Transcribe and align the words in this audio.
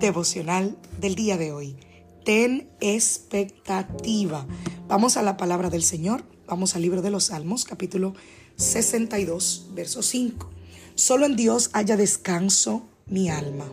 Devocional 0.00 0.76
del 0.98 1.14
día 1.14 1.36
de 1.36 1.52
hoy. 1.52 1.76
Ten 2.24 2.68
expectativa. 2.80 4.46
Vamos 4.88 5.16
a 5.16 5.22
la 5.22 5.36
palabra 5.36 5.70
del 5.70 5.82
Señor. 5.82 6.24
Vamos 6.46 6.74
al 6.74 6.82
libro 6.82 7.02
de 7.02 7.10
los 7.10 7.24
Salmos, 7.24 7.64
capítulo 7.64 8.14
62, 8.56 9.68
verso 9.74 10.02
5. 10.02 10.50
Solo 10.94 11.26
en 11.26 11.36
Dios 11.36 11.70
haya 11.74 11.96
descanso 11.96 12.82
mi 13.06 13.28
alma. 13.28 13.66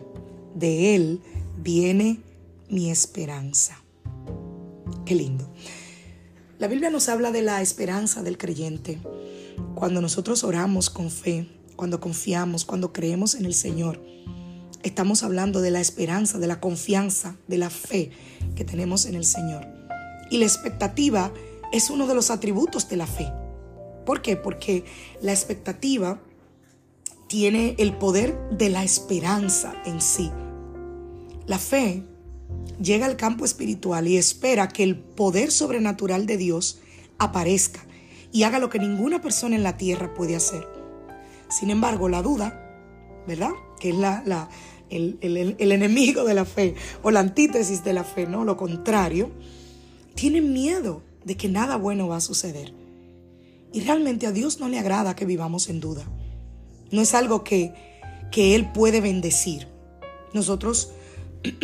De 0.54 0.94
Él 0.94 1.20
viene 1.56 2.20
mi 2.68 2.90
esperanza. 2.90 3.82
Qué 5.04 5.14
lindo. 5.14 5.50
La 6.58 6.68
Biblia 6.68 6.90
nos 6.90 7.08
habla 7.08 7.32
de 7.32 7.42
la 7.42 7.62
esperanza 7.62 8.22
del 8.22 8.36
creyente. 8.36 8.98
Cuando 9.74 10.00
nosotros 10.00 10.44
oramos 10.44 10.90
con 10.90 11.10
fe, 11.10 11.48
cuando 11.76 12.00
confiamos, 12.00 12.64
cuando 12.64 12.92
creemos 12.92 13.34
en 13.34 13.46
el 13.46 13.54
Señor 13.54 14.00
Estamos 14.82 15.22
hablando 15.22 15.60
de 15.60 15.70
la 15.70 15.80
esperanza, 15.80 16.38
de 16.38 16.46
la 16.46 16.60
confianza, 16.60 17.36
de 17.46 17.58
la 17.58 17.70
fe 17.70 18.10
que 18.56 18.64
tenemos 18.64 19.06
en 19.06 19.14
el 19.14 19.24
Señor. 19.24 19.66
Y 20.30 20.38
la 20.38 20.44
expectativa 20.44 21.32
es 21.72 21.90
uno 21.90 22.06
de 22.06 22.14
los 22.14 22.30
atributos 22.30 22.88
de 22.88 22.96
la 22.96 23.06
fe. 23.06 23.30
¿Por 24.06 24.22
qué? 24.22 24.36
Porque 24.36 24.84
la 25.20 25.32
expectativa 25.32 26.20
tiene 27.26 27.74
el 27.78 27.94
poder 27.94 28.38
de 28.50 28.70
la 28.70 28.84
esperanza 28.84 29.74
en 29.84 30.00
sí. 30.00 30.30
La 31.46 31.58
fe 31.58 32.04
llega 32.80 33.06
al 33.06 33.16
campo 33.16 33.44
espiritual 33.44 34.08
y 34.08 34.16
espera 34.16 34.68
que 34.68 34.82
el 34.82 34.96
poder 34.96 35.50
sobrenatural 35.50 36.26
de 36.26 36.36
Dios 36.36 36.80
aparezca 37.18 37.80
y 38.32 38.44
haga 38.44 38.58
lo 38.58 38.70
que 38.70 38.78
ninguna 38.78 39.20
persona 39.20 39.56
en 39.56 39.62
la 39.62 39.76
tierra 39.76 40.14
puede 40.14 40.36
hacer. 40.36 40.66
Sin 41.48 41.70
embargo, 41.70 42.08
la 42.08 42.22
duda, 42.22 42.67
¿verdad? 43.28 43.50
Que 43.78 43.90
es 43.90 43.94
la, 43.94 44.48
el, 44.90 45.18
enemigo 45.58 46.24
de 46.24 46.34
la 46.34 46.46
fe 46.46 46.74
o 47.02 47.10
la 47.10 47.20
antítesis 47.20 47.84
de 47.84 47.92
la 47.92 48.02
fe, 48.02 48.26
¿no? 48.26 48.44
Lo 48.44 48.56
contrario, 48.56 49.30
tienen 50.14 50.52
miedo 50.52 51.02
de 51.24 51.36
que 51.36 51.48
nada 51.48 51.76
bueno 51.76 52.08
va 52.08 52.16
a 52.16 52.20
suceder. 52.20 52.72
Y 53.72 53.80
realmente 53.80 54.26
a 54.26 54.32
Dios 54.32 54.58
no 54.60 54.68
le 54.68 54.78
agrada 54.78 55.14
que 55.14 55.26
vivamos 55.26 55.68
en 55.68 55.78
duda. 55.78 56.04
No 56.90 57.02
es 57.02 57.14
algo 57.14 57.44
que, 57.44 57.74
que 58.32 58.54
Él 58.54 58.72
puede 58.72 59.02
bendecir. 59.02 59.68
Nosotros 60.32 60.90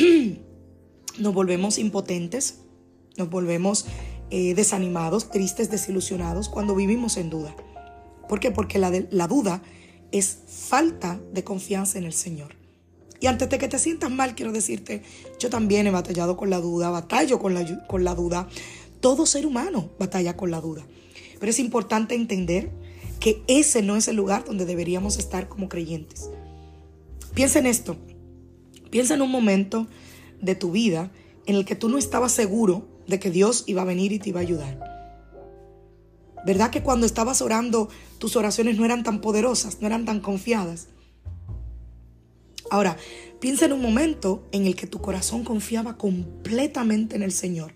nos 1.19 1.35
volvemos 1.35 1.79
impotentes, 1.79 2.59
nos 3.17 3.31
volvemos 3.31 3.87
eh, 4.31 4.55
desanimados, 4.55 5.31
tristes, 5.31 5.71
desilusionados 5.71 6.51
cuando 6.51 6.75
vivimos 6.75 7.17
en 7.17 7.31
duda. 7.31 7.57
¿Por 8.29 8.39
qué? 8.39 8.51
Porque 8.51 8.79
la, 8.79 8.93
la 9.11 9.27
duda 9.29 9.63
es 10.15 10.39
falta 10.47 11.21
de 11.33 11.43
confianza 11.43 11.99
en 11.99 12.05
el 12.05 12.13
Señor. 12.13 12.55
Y 13.21 13.27
antes 13.27 13.49
de 13.49 13.59
que 13.59 13.67
te 13.67 13.79
sientas 13.81 14.13
mal, 14.13 14.37
quiero 14.37 14.53
decirte, 14.53 15.03
yo 15.41 15.51
también 15.51 15.89
he 15.89 15.91
batallado 15.91 16.37
con 16.37 16.51
la 16.51 16.61
duda, 16.61 16.91
batallo 16.91 17.41
con 17.41 17.53
la, 17.53 17.87
con 17.89 18.05
la 18.05 18.15
duda. 18.15 18.49
Todo 19.01 19.27
ser 19.27 19.45
humano 19.45 19.91
batalla 19.99 20.37
con 20.37 20.53
la 20.53 20.61
duda. 20.61 20.87
Pero 21.41 21.51
es 21.51 21.59
importante 21.59 22.15
entender 22.15 22.71
que 23.19 23.43
ese 23.49 23.83
no 23.83 23.97
es 23.97 24.07
el 24.07 24.15
lugar 24.15 24.45
donde 24.45 24.67
deberíamos 24.67 25.19
estar 25.19 25.49
como 25.49 25.69
creyentes. 25.69 26.31
Piensa 27.35 27.59
en 27.59 27.67
esto. 27.67 27.97
Piensa 28.91 29.15
en 29.15 29.23
un 29.23 29.31
momento 29.31 29.89
de 30.41 30.55
tu 30.55 30.71
vida 30.71 31.11
en 31.47 31.57
el 31.57 31.65
que 31.65 31.75
tú 31.75 31.89
no 31.89 31.99
estabas 31.99 32.31
seguro 32.31 32.87
de 33.09 33.19
que 33.19 33.31
Dios 33.31 33.65
iba 33.67 33.83
a 33.83 33.87
venir 33.87 34.13
y 34.13 34.21
te 34.21 34.29
iba 34.29 34.39
a 34.39 34.43
ayudar. 34.43 34.94
¿Verdad 36.45 36.71
que 36.71 36.83
cuando 36.83 37.07
estabas 37.07 37.41
orando 37.41 37.89
tus 38.19 38.37
oraciones 38.37 38.77
no 38.77 38.85
eran 38.85 39.03
tan 39.03 39.21
poderosas, 39.21 39.81
no 39.81 39.87
eran 39.87 40.05
tan 40.05 40.21
confiadas? 40.21 40.89
Ahora, 42.71 42.97
piensa 43.41 43.65
en 43.67 43.73
un 43.73 43.81
momento 43.81 44.47
en 44.53 44.67
el 44.67 44.75
que 44.75 44.87
tu 44.87 45.01
corazón 45.01 45.45
confiaba 45.45 45.97
completamente 45.97 47.17
en 47.17 47.23
el 47.23 47.33
Señor 47.33 47.73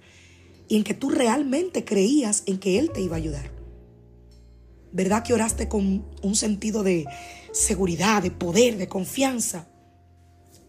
y 0.69 0.77
en 0.77 0.85
que 0.85 0.95
tú 0.95 1.11
realmente 1.11 1.85
creías 1.85 2.43
en 2.47 2.59
que 2.59 2.79
Él 2.79 2.91
te 2.91 3.01
iba 3.01 3.17
a 3.17 3.19
ayudar. 3.19 3.51
¿Verdad 4.93 5.23
que 5.23 5.35
oraste 5.35 5.69
con 5.69 6.05
un 6.23 6.35
sentido 6.35 6.83
de 6.83 7.07
seguridad, 7.53 8.23
de 8.23 8.31
poder, 8.31 8.77
de 8.77 8.89
confianza? 8.89 9.69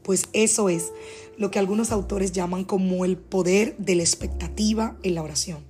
Pues 0.04 0.28
eso 0.34 0.70
es 0.70 0.92
lo 1.38 1.52
que 1.52 1.60
algunos 1.60 1.92
autores 1.92 2.32
llaman 2.32 2.66
como 2.66 3.06
el 3.06 3.18
poder 3.18 3.78
de 3.78 3.96
la 3.96 4.04
expectativa 4.04 4.98
en 5.04 5.16
la 5.16 5.24
oración. 5.24 5.64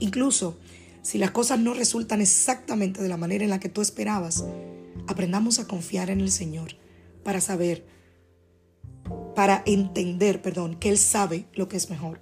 Incluso 0.00 0.56
si 1.02 1.18
las 1.18 1.30
cosas 1.30 1.58
no 1.60 1.74
resultan 1.74 2.20
exactamente 2.20 3.02
de 3.02 3.08
la 3.08 3.16
manera 3.16 3.44
en 3.44 3.50
la 3.50 3.60
que 3.60 3.68
tú 3.68 3.80
esperabas, 3.80 4.44
aprendamos 5.06 5.58
a 5.58 5.66
confiar 5.66 6.10
en 6.10 6.20
el 6.20 6.30
Señor 6.30 6.76
para 7.24 7.40
saber, 7.40 7.86
para 9.34 9.62
entender, 9.66 10.42
perdón, 10.42 10.76
que 10.78 10.90
Él 10.90 10.98
sabe 10.98 11.46
lo 11.54 11.68
que 11.68 11.76
es 11.76 11.90
mejor. 11.90 12.20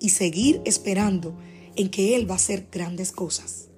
Y 0.00 0.10
seguir 0.10 0.60
esperando 0.64 1.34
en 1.76 1.90
que 1.90 2.16
Él 2.16 2.28
va 2.28 2.34
a 2.34 2.36
hacer 2.36 2.68
grandes 2.70 3.12
cosas. 3.12 3.68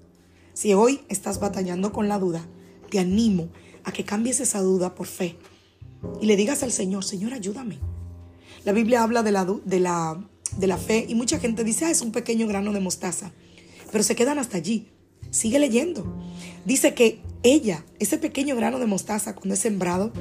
Si 0.52 0.74
hoy 0.74 1.02
estás 1.08 1.38
batallando 1.38 1.92
con 1.92 2.08
la 2.08 2.18
duda, 2.18 2.46
te 2.90 2.98
animo 2.98 3.48
a 3.84 3.92
que 3.92 4.04
cambies 4.04 4.40
esa 4.40 4.60
duda 4.60 4.94
por 4.94 5.06
fe 5.06 5.36
y 6.20 6.26
le 6.26 6.36
digas 6.36 6.62
al 6.62 6.72
Señor, 6.72 7.04
Señor, 7.04 7.34
ayúdame. 7.34 7.78
La 8.64 8.72
Biblia 8.72 9.02
habla 9.02 9.22
de 9.22 9.32
la, 9.32 9.44
de 9.44 9.80
la, 9.80 10.20
de 10.56 10.66
la 10.66 10.76
fe 10.76 11.06
y 11.08 11.14
mucha 11.14 11.38
gente 11.38 11.64
dice, 11.64 11.84
ah, 11.84 11.90
es 11.90 12.00
un 12.00 12.12
pequeño 12.12 12.46
grano 12.46 12.72
de 12.72 12.80
mostaza, 12.80 13.32
pero 13.90 14.04
se 14.04 14.16
quedan 14.16 14.38
hasta 14.38 14.56
allí. 14.56 14.88
Sigue 15.30 15.58
leyendo. 15.58 16.04
Dice 16.64 16.94
que 16.94 17.20
ella, 17.42 17.84
ese 17.98 18.18
pequeño 18.18 18.56
grano 18.56 18.78
de 18.78 18.86
mostaza, 18.86 19.34
cuando 19.34 19.54
es 19.54 19.60
sembrado, 19.60 20.12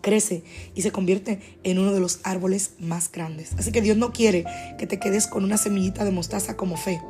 crece 0.00 0.42
y 0.74 0.82
se 0.82 0.92
convierte 0.92 1.40
en 1.62 1.78
uno 1.78 1.92
de 1.92 2.00
los 2.00 2.20
árboles 2.22 2.72
más 2.78 3.10
grandes. 3.10 3.52
Así 3.58 3.72
que 3.72 3.82
Dios 3.82 3.96
no 3.96 4.12
quiere 4.12 4.44
que 4.78 4.86
te 4.86 4.98
quedes 4.98 5.26
con 5.26 5.44
una 5.44 5.58
semillita 5.58 6.04
de 6.04 6.10
mostaza 6.10 6.56
como 6.56 6.76
fe. 6.76 7.00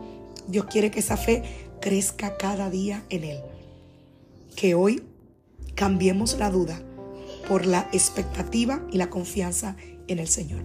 Dios 0.48 0.66
quiere 0.66 0.90
que 0.90 1.00
esa 1.00 1.16
fe 1.16 1.42
crezca 1.80 2.36
cada 2.36 2.70
día 2.70 3.04
en 3.08 3.24
Él. 3.24 3.38
Que 4.56 4.74
hoy 4.74 5.02
cambiemos 5.74 6.38
la 6.38 6.50
duda 6.50 6.82
por 7.48 7.66
la 7.66 7.88
expectativa 7.92 8.84
y 8.92 8.98
la 8.98 9.10
confianza 9.10 9.76
en 10.12 10.18
el 10.18 10.28
Señor. 10.28 10.60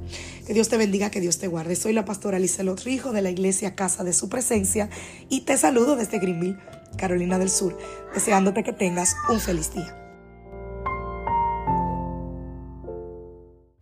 Que 0.45 0.53
Dios 0.53 0.69
te 0.69 0.77
bendiga, 0.77 1.11
que 1.11 1.21
Dios 1.21 1.37
te 1.37 1.47
guarde. 1.47 1.75
Soy 1.75 1.93
la 1.93 2.05
pastora 2.05 2.39
Lizelot 2.39 2.81
Rijo 2.83 3.11
de 3.11 3.21
la 3.21 3.29
iglesia 3.29 3.75
Casa 3.75 4.03
de 4.03 4.13
Su 4.13 4.29
Presencia 4.29 4.89
y 5.29 5.41
te 5.41 5.57
saludo 5.57 5.95
desde 5.95 6.19
Greenville, 6.19 6.57
Carolina 6.97 7.39
del 7.39 7.49
Sur, 7.49 7.77
deseándote 8.13 8.63
que 8.63 8.73
tengas 8.73 9.15
un 9.29 9.39
feliz 9.39 9.73
día. 9.73 10.04